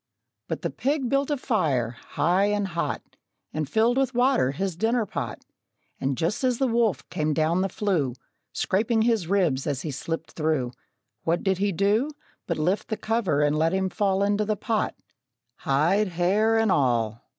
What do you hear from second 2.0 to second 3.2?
high and hot,